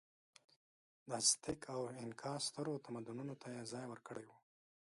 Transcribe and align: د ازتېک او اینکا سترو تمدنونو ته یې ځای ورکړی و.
د 1.07 1.09
ازتېک 1.19 1.61
او 1.73 1.81
اینکا 1.99 2.31
سترو 2.45 2.83
تمدنونو 2.85 3.33
ته 3.41 3.47
یې 3.55 3.63
ځای 3.71 3.85
ورکړی 3.89 4.25
و. 4.27 4.31